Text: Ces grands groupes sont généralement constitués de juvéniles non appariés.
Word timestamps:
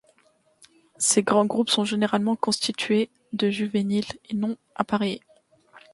Ces 0.97 1.21
grands 1.21 1.45
groupes 1.45 1.69
sont 1.69 1.85
généralement 1.85 2.35
constitués 2.35 3.11
de 3.33 3.51
juvéniles 3.51 4.03
non 4.33 4.57
appariés. 4.73 5.21